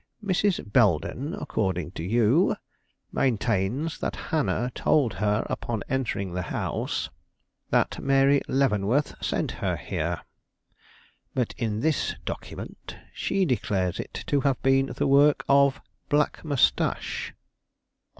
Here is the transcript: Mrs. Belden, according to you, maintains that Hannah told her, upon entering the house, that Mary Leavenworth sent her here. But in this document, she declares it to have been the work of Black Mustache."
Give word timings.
Mrs. 0.25 0.73
Belden, 0.73 1.35
according 1.35 1.91
to 1.91 2.01
you, 2.03 2.55
maintains 3.11 3.99
that 3.99 4.15
Hannah 4.15 4.71
told 4.73 5.13
her, 5.13 5.45
upon 5.47 5.83
entering 5.87 6.33
the 6.33 6.41
house, 6.41 7.11
that 7.69 8.01
Mary 8.03 8.41
Leavenworth 8.47 9.13
sent 9.23 9.51
her 9.61 9.77
here. 9.77 10.21
But 11.35 11.53
in 11.55 11.81
this 11.81 12.15
document, 12.25 12.97
she 13.13 13.45
declares 13.45 13.99
it 13.99 14.23
to 14.25 14.41
have 14.41 14.59
been 14.63 14.87
the 14.87 15.05
work 15.05 15.43
of 15.47 15.79
Black 16.09 16.43
Mustache." 16.43 17.35